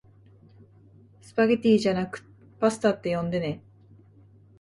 [1.21, 2.25] スパゲティじゃなく
[2.59, 3.61] パスタって呼んでね